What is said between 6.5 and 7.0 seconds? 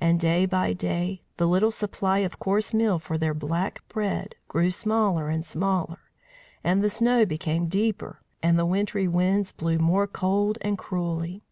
and the